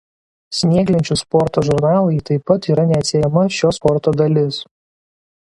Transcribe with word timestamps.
Snieglenčių 0.59 1.17
sporto 1.21 1.63
žurnalai 1.67 2.15
taip 2.31 2.47
pat 2.53 2.69
yra 2.77 2.87
neatsiejama 2.93 3.45
šio 3.59 3.73
sporto 3.79 4.17
dalis. 4.25 4.61